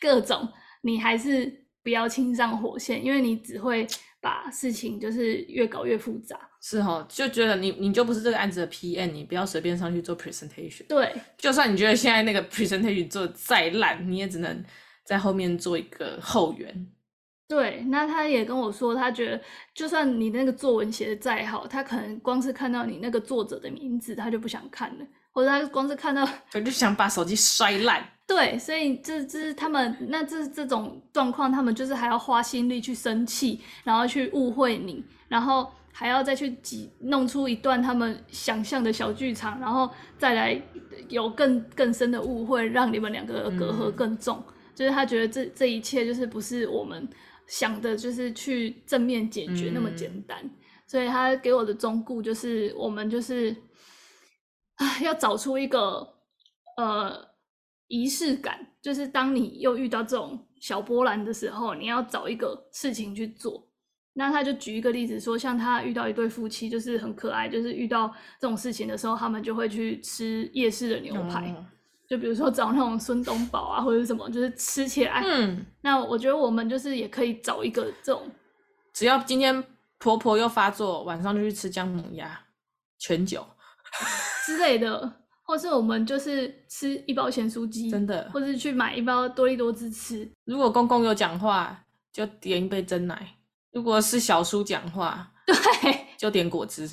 [0.00, 0.48] 各种，
[0.80, 1.59] 你还是。
[1.82, 3.86] 不要亲上火线，因为你只会
[4.20, 6.38] 把事情就是越搞越复杂。
[6.60, 10.86] 是哦，就觉得你你就不是这个案子的 PM，你不要随便上去做 presentation。
[10.86, 14.62] 对，就算你觉得现在那个 presentation 做的再烂，你也只能
[15.04, 16.86] 在后面做一个后援。
[17.48, 19.40] 对，那他也跟我说，他觉得
[19.74, 25.06] 就算你那个作文写的再好，他可能光是看到你那个作者的名字，他就不想看了。
[25.32, 28.06] 或者他光是看到，我就想把手机摔烂。
[28.30, 40.62] 对，所以这这是他们那这这种状况，他们就是还要花心力去生气，然后去误会你，然后还要再去挤弄出一段他们想象的小剧场，然后再来
[41.08, 44.40] 有更更深的误会，让你们两个隔阂更重。
[44.46, 47.08] 嗯、就是他觉得这这一切就是不是我们
[47.48, 50.38] 想的，就是去正面解决那么简单。
[50.44, 50.50] 嗯、
[50.86, 53.50] 所以他给我的忠告就是，我们就是
[54.76, 56.06] 啊，要找出一个
[56.76, 57.28] 呃。
[57.90, 63.66] 仪式感就是当你又遇到这种小波澜的时候，你要找一个事情去做。
[64.12, 68.08] 那他就举一个例子说，像他遇到一对夫妻，就是很可爱，就是遇到
[68.40, 71.66] 这种事情的时候，他们就会去吃夜市的牛排，嗯、
[72.08, 75.22] 就比如说找那种孙东宝啊，或者什么，就是吃起来。
[75.24, 78.30] 嗯，那我觉得我们就是也可以找一个这种，
[78.92, 79.64] 只要今天
[79.98, 82.40] 婆婆又发作，晚上就去吃姜母鸭、
[82.98, 83.46] 全酒
[84.46, 85.19] 之类的。
[85.50, 90.30] 或是我们就是吃一包咸酥鸡，真的，或是去买一包多利多汁吃。
[90.44, 91.76] 如果公公有讲话，
[92.12, 93.16] 就点一杯真奶；
[93.72, 96.88] 如果是小叔讲话， 对，就点果汁。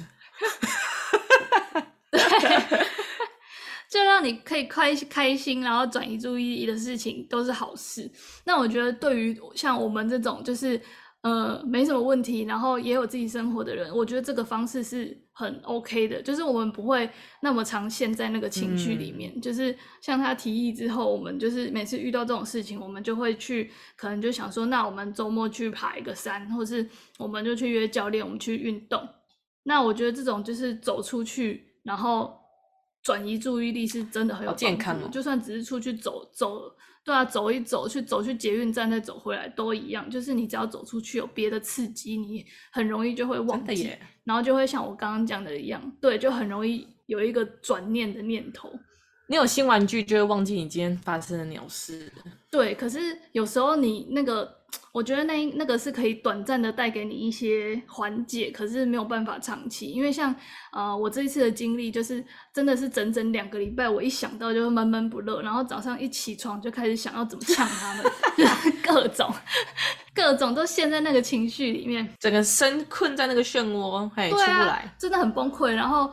[2.10, 2.20] 对，
[3.92, 8.12] 就让你可以开开心，然后转移注意力的事情都是好事。
[8.44, 10.82] 那我觉得，对于像我们这种就是。
[11.22, 17.10] 呃，没什么问题，然后也有自己生活的人，我觉得这个方式是很 OK 的，就是我们不会
[17.42, 19.34] 那么常陷在那个情绪里面。
[19.36, 29.02] 嗯、就是像他提议之后，我们就是每次遇到这种事情，我们就会去，可能就想说，那我们周末去爬一个山，或是我们就去约教练，我们去运动。
[29.64, 32.40] 那我觉得这种就是走出去，然后
[33.08, 36.70] 转移注意力是真的很有健康的，就算只是出去走走。
[37.06, 43.90] 对啊，走一走，去走去捷运站再走回来都一样，就是你只要走出去有别的刺激，你很容易就会忘记，
[44.26, 48.70] 然后就会像我刚刚讲的一样，对，就很容易有一个转念的念头。
[49.28, 52.12] 你有新玩具就会忘记你今天发生的鸟事。
[52.50, 53.00] 对，可是
[53.34, 54.50] 有时候你那个，
[54.94, 59.88] 我觉得那那个是可以短暂的带给你一些缓解，可是没有办法长期。
[59.88, 60.34] 因为像
[60.72, 68.06] 呃我这一次的经历，就是真的是整整两个礼拜，我一想到就会闷闷不乐，然后早上一起床就开始想要怎么呛他们，
[68.38, 69.30] 就是 各种
[70.16, 75.74] 各种都陷在那个情绪里面，整个身困在那个漩涡，嘿，出不来，真的很崩溃。
[75.74, 76.10] 然后。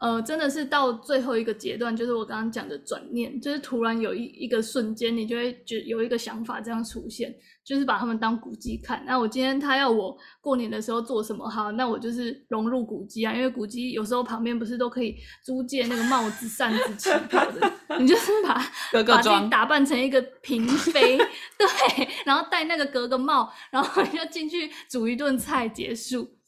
[0.00, 7.34] 呃，真的是到最后一个阶段，就是我刚刚讲的转念，就是突然有一一个瞬间，你就会觉有一个想法这样出现，
[7.64, 9.02] 就是把他们当古迹看。
[9.04, 11.48] 那我今天他要我过年的时候做什么？
[11.50, 18.54] 哈，那我就是融入古迹啊，因为古迹有时候旁边不是都可以租借那个帽子、扇子、旗袍的，你就是把
[19.04, 21.18] 把自己打扮成一个嫔妃，
[21.58, 26.38] 对，然后戴那个格格帽，然后就进去煮一顿菜结束，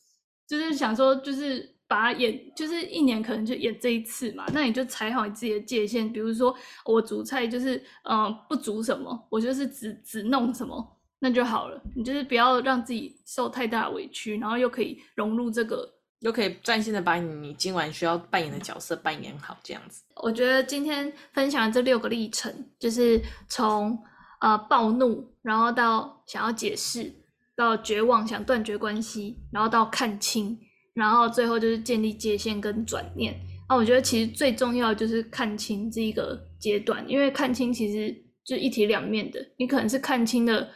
[0.47, 1.80] 就是想说就是。
[1.91, 6.11] 把它演，就是一年可能就演这一次嘛，那你就踩好你自己的界限。
[6.13, 7.75] 比如说我煮菜就是，
[8.05, 11.83] 嗯、呃，不煮什么，我就是只只弄什么，那就好了。
[11.97, 15.85] 你就是不要让自己受太大的委屈，然后又可以融入这个，
[16.21, 20.05] 又可以专心的把你你今晚需要扮演的角色扮演好，这样子。
[20.23, 24.01] 我觉得今天分享的这六个历程，就是从
[24.41, 27.13] 呃暴怒，然后到想要解释，
[27.57, 30.57] 到绝望想断绝关系，然后到看清。
[31.01, 33.35] 然后最后就是建立界限跟转念
[33.67, 39.41] 啊，我觉得其实最重要的就是看清这一个阶段，因为看清其实就一体两面的。
[39.57, 40.69] 你可能是看清了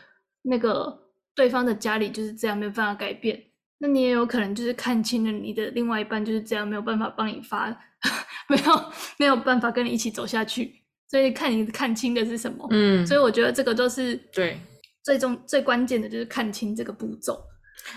[0.43, 0.99] 那个
[1.35, 3.39] 对方的家里就是这样，没有办法改变，
[3.79, 7.69] 那你也有可能就是看清了你的另外一半就是这样，没有办法帮你发，
[8.49, 10.83] 没有没有办法跟你一起走下去。
[11.11, 14.59] 所以看你看清的是什么，嗯，所以我觉得这个都是对
[15.05, 17.39] 最终最关键的就是看清这个步骤。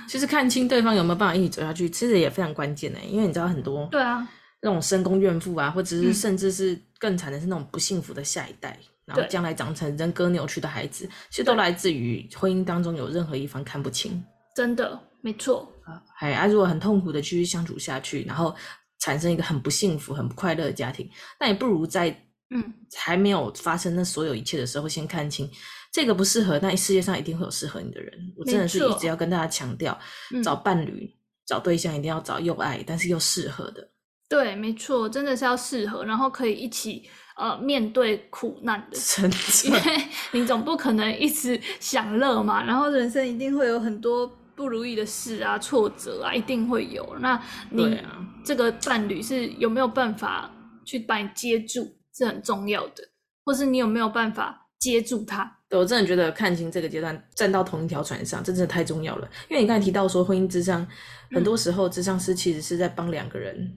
[0.07, 4.27] 其实看清对方有没有办法一起走下去，其实也非常关键的，因为你知道很多对啊，
[4.61, 14.23] 那种深宫怨妇啊，或者是甚至是更惨的是那种不幸福的下一代，嗯、然后将来长成人格扭曲的孩子，其实都来自于婚姻当中有任何一方看不清。
[14.55, 18.55] 真的，没错啊，还啊，如果很痛苦的继续相处下去，然后
[18.99, 21.09] 产生一个很不幸福、很不快乐的家庭，
[21.39, 22.09] 那也不如在
[22.49, 25.49] 嗯还没有发生那所有一切的时候，先看清。
[25.91, 28.13] 这个不适合，那世界上一定会有适合你的人。
[28.35, 29.97] 我真的是一直要跟大家强调，
[30.33, 31.09] 嗯、找伴侣、
[31.45, 33.89] 找对象一定要找又爱但是又适合的。
[34.29, 38.97] 对，没错，真的是要适合，然后可以一起呃面对苦难的。
[38.99, 47.15] 真的，因为你总不可能一直享乐嘛，然后人生一定会有很多不如意的事啊、挫折啊，一定会有。
[47.21, 47.41] 那
[47.71, 47.97] 你
[48.43, 50.53] 这个伴侣是有没有办法
[50.85, 53.03] 去把你接住，是很重要的，
[53.45, 55.59] 或是你有没有办法接住他？
[55.69, 59.29] 对，我真的觉得看清这个阶段，站到同一条船上，这真的太重要了。
[59.49, 60.87] 因为你刚才提到说，婚姻咨商
[61.31, 63.75] 很多时候智商师其实是在帮两个人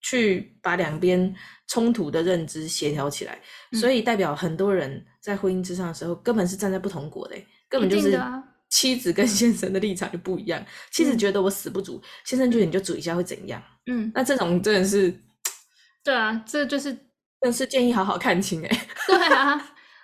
[0.00, 1.34] 去把两边
[1.66, 3.40] 冲突的认知协调起来，
[3.72, 7.34] 嗯、所以代表很多人在婚姻之上的时候，根本是站在不同国的，
[7.68, 8.16] 根本就是
[8.70, 10.64] 妻子跟 先生的立场就不一样。
[10.92, 13.60] 妻子觉得我死不足，嗯、先生觉得你就煮一下会怎样？
[13.86, 15.12] 嗯，那这种真的是，
[16.04, 16.96] 对啊，这就是，
[17.40, 18.86] 但是建议好好看清哎。
[19.06, 19.60] 对啊，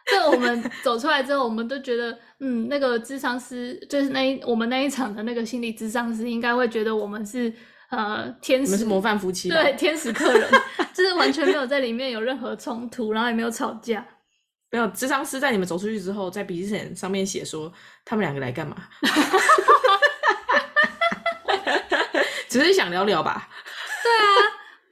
[0.06, 7.52] 这我们走出来之后，我们都觉得，嗯，那个智商师就是那一我们那一场的那个心理智商师，应该会觉得我们是。
[7.90, 9.48] 呃，天使，我们是模范夫妻。
[9.48, 10.50] 对，天使客人，
[10.92, 14.04] 就是完全没有在里面有任何冲突，然后也没有吵架。
[14.70, 17.72] 没有，智商师在你们走出去之后，在笔记本上面写说
[18.04, 18.76] 他们两个来干嘛？
[22.48, 23.48] 只是想聊聊吧。
[24.02, 24.28] 对啊，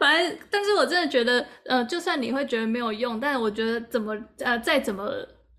[0.02, 5.08] 反正，但是我真的觉得，呃，就算你会觉得没有用，但是我觉得怎么，呃，再怎么。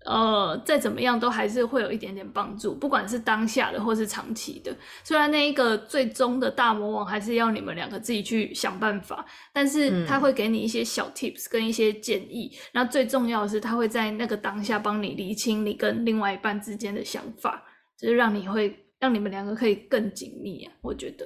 [0.06, 4.70] 呃，再怎么样都还是会有一点点帮助，不管是当下的或是长期的。
[5.02, 12.54] 虽然那一个最终的大魔王还是要你们两个自己去想办法，但是他会给你一些小 tips 跟一些建议。
[12.74, 17.64] 那、嗯、最重要的是，他会在那个当下帮你厘清你跟另外一半之间的想法，
[17.98, 20.72] 就是让你会让你们两个可以更紧密啊。
[20.82, 21.24] 我觉得，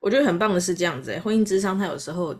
[0.00, 2.34] 我觉得很棒的是这样子、欸，婚姻之商他有时候。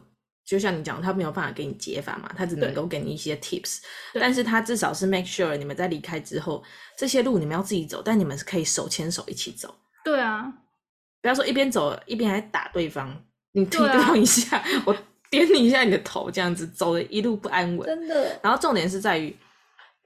[0.47, 3.81] 就像你讲，他没有办法给你解法嘛，他只能够给你一些 tips，
[4.15, 6.63] 但是他至少是 make sure 你们在离开之后，
[6.97, 9.75] 这些路你们要自己走，但你们是可以手牵手一起走。
[10.05, 10.47] 对啊，
[11.21, 13.13] 不要说一边走一边还打对方，
[13.51, 14.97] 你踢对方一下，啊、 我
[15.29, 17.85] 点你一下你的头，这样子走的一路不安稳。
[17.85, 18.39] 真的。
[18.41, 19.37] 然后重点是在于，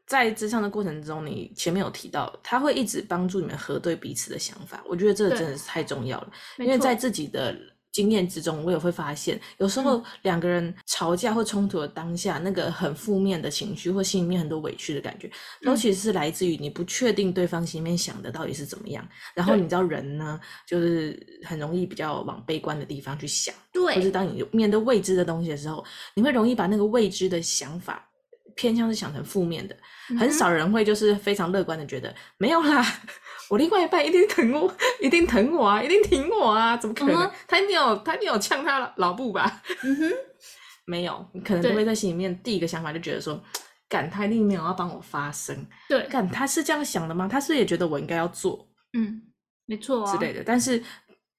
[0.06, 7.54] 在咨商的过程中，你前面有提到，他会一直帮助你们核对彼此的想法，我觉得这个真的是太重要了，因为在自己的。
[7.92, 15.30] 经验之中，我也会发现，有时候两个人吵架或冲突的当下，嗯、那个很负面的情绪或心里面很多委屈的感觉，
[15.62, 19.06] 都其实是来自于你不确定对方心里面想的到底是怎么样。
[19.34, 25.84] 然后你知道人呢，就是很容易比较往悲观的地方去想，对，就是当你面对未知的东西的时候，
[26.14, 28.08] 你会容易把那个未知的想法
[28.54, 29.76] 偏向是想成负面的。
[30.10, 32.84] 嗯、很少人会就是非常乐观的觉得没有啦。
[33.50, 34.72] 我另外一半一定疼我，
[35.02, 37.20] 一定疼我啊，一定挺我啊，怎么可能？
[37.20, 39.60] 嗯、他一定有，他一定有呛他老布吧？
[39.82, 40.10] 嗯哼，
[40.86, 43.42] 没有，你可能都会在心里面第一个想法就觉得说，
[43.90, 47.26] 干他一定没有要帮我发声，对，干他是这样想的吗？
[47.28, 49.20] 他是也觉得我应该要做，嗯，
[49.66, 50.44] 没错啊之类的。
[50.46, 50.80] 但是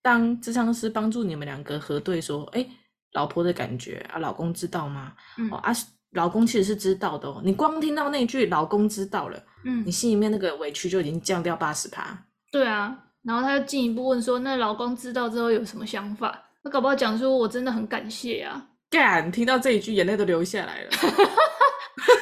[0.01, 2.67] 当智商师帮助你们两个核对说，哎，
[3.13, 5.13] 老婆的感觉啊，老公知道吗？
[5.37, 5.73] 嗯、哦啊。
[6.11, 12.25] 老公其实是知道的哦，你光听到那句“老公知道了”，嗯，你心里面那个委屈就已经降掉八十趴。
[12.51, 20.89] 对啊，然后他又进一步问说：“那老公知道之后有什么想法？”那搞不好讲说：“我真的很感谢啊。”干，听到这一句眼泪都流下来了。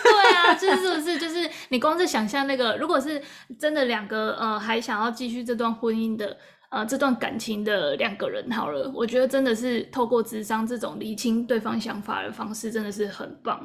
[0.04, 1.18] 对啊，就是是不是？
[1.18, 3.22] 就是你光是想象那个，如果是
[3.60, 6.38] 真的两个呃还想要继续这段婚姻的。
[6.70, 13.60] 呃，这段感情的两个人好了，我觉得真的是透过智商这种厘清对方想法的方式，真的是很棒，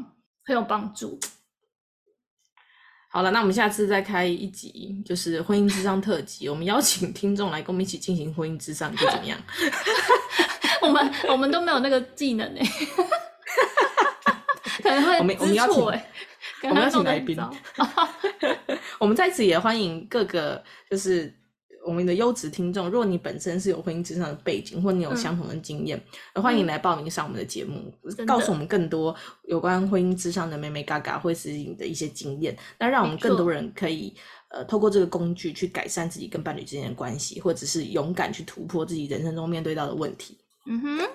[0.46, 1.20] 很有帮助。
[3.10, 9.38] 好了，那我们下次再开一集，就是婚姻智商特辑，我们邀请听众来跟我们一起进行婚姻智商，就怎么样？
[10.80, 12.66] 我们我们都没有那个技能哎，
[14.82, 15.90] 可能会我们我们邀请我
[16.74, 17.38] 们邀请来宾，
[18.98, 21.30] 我们在此也欢迎各个就是。
[21.84, 26.00] 我们的优质听众，如果你本身是有婚姻之上的背景，或你有相同的经验，
[26.32, 29.14] 嗯、欢迎来报名上我们的节目，嗯、告诉我们更多
[29.44, 34.14] 有关婚姻之上的美美嘎嘎，或是你的一些经验，那让我们更多人可以
[34.48, 40.38] 呃透过这个工具去改善自己跟伴侣之间的关系，或者是勇敢去突破自己人生中面对到的问题。
[40.66, 41.08] 嗯哼，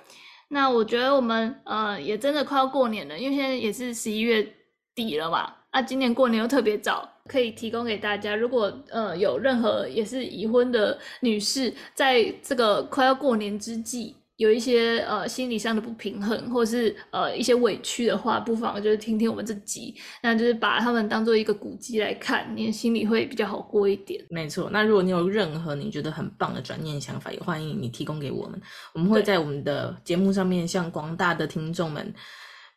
[0.49, 4.47] 那我觉得我们呃也真的快要过年了，因为现在也是十一月
[4.93, 5.55] 底了嘛。
[5.71, 8.35] 啊，今年过年又特别早，可以提供给大家。
[8.35, 24.25] 如果呃有任何也是已婚的女士，在这个快要过年之际，有一些呃心理上的不平衡，或是呃一些委屈的话，不妨就是听听我们这集，那就是把他们当做一个古籍来看，你的心里会比较好过一点。
[24.29, 28.61] 没错，那如果你有任何你觉得很棒的转念想法，也欢迎你提供给我们，
[28.93, 32.13] 我们会在我们的节目上面向广大的听众们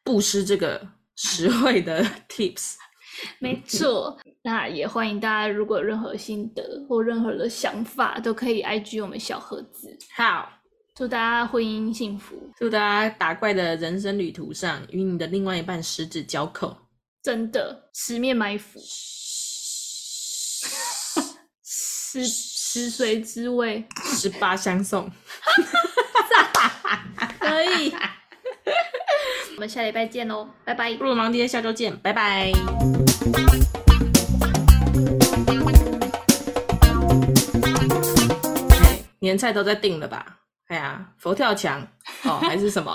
[0.04, 0.80] 布施这个
[1.14, 2.74] 实惠的 tips。
[3.38, 9.96] 没错，那也欢迎大家，如果有任何心得或任何的想法，都可以 IG 我们小盒子。
[10.14, 10.50] 好，
[10.94, 16.76] 祝大家婚姻幸福，祝大家打怪的人生旅途上，与你的另外一半十指交扣，
[17.22, 18.80] 真的十面埋伏，
[21.64, 25.10] 十十随之味，十八相送，
[27.38, 27.94] 可以。
[29.62, 30.92] 我们下礼拜见喽，拜拜！
[30.96, 32.50] 不如忙爹，下周见，拜拜！
[39.20, 40.40] 年菜都在定了吧？
[40.66, 41.80] 哎呀，佛跳墙
[42.24, 42.92] 哦，还是什么？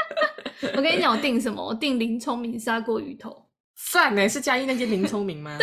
[0.74, 1.62] 我跟你讲，我订什么？
[1.62, 3.36] 我订林聪明砂锅鱼头。
[3.92, 4.26] 赞呢？
[4.26, 5.58] 是嘉义那间林聪明吗？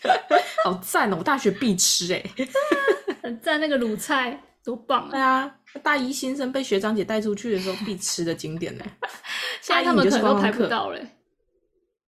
[0.00, 1.16] 对，好赞哦！
[1.18, 2.24] 我大学必吃哎，
[3.22, 5.10] 很赞，那个卤菜多棒啊！
[5.10, 8.84] 对啊，大一新生被学长姐带出去的时候必吃的景点呢。
[9.62, 11.06] 现在他们可能都排不到嘞。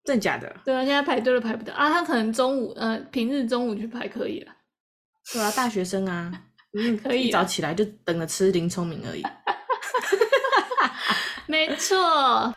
[0.04, 0.54] 真的假的？
[0.64, 1.90] 对啊，现在排队都排不到啊！
[1.90, 4.52] 他可能中午呃平日中午去排可以了。
[5.32, 6.32] 对啊，大学生啊，
[6.78, 9.22] 嗯，可以一早起来就等着吃林聪明而已。
[11.46, 12.54] 没错。